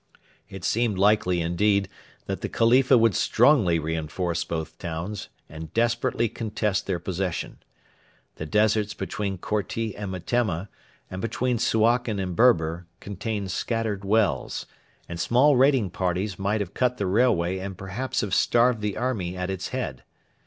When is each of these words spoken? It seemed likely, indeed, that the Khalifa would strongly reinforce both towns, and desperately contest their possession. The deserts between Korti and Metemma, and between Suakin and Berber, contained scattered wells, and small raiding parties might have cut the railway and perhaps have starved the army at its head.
It 0.49 0.63
seemed 0.63 0.97
likely, 0.97 1.41
indeed, 1.41 1.87
that 2.25 2.41
the 2.41 2.49
Khalifa 2.49 2.97
would 2.97 3.13
strongly 3.13 3.77
reinforce 3.77 4.43
both 4.43 4.79
towns, 4.79 5.29
and 5.47 5.71
desperately 5.75 6.27
contest 6.27 6.87
their 6.87 6.97
possession. 6.97 7.59
The 8.37 8.47
deserts 8.47 8.95
between 8.95 9.37
Korti 9.37 9.95
and 9.95 10.09
Metemma, 10.11 10.69
and 11.11 11.21
between 11.21 11.59
Suakin 11.59 12.17
and 12.19 12.35
Berber, 12.35 12.87
contained 12.99 13.51
scattered 13.51 14.03
wells, 14.03 14.65
and 15.07 15.19
small 15.19 15.55
raiding 15.55 15.91
parties 15.91 16.39
might 16.39 16.61
have 16.61 16.73
cut 16.73 16.97
the 16.97 17.05
railway 17.05 17.59
and 17.59 17.77
perhaps 17.77 18.21
have 18.21 18.33
starved 18.33 18.81
the 18.81 18.97
army 18.97 19.37
at 19.37 19.51
its 19.51 19.67
head. 19.67 20.03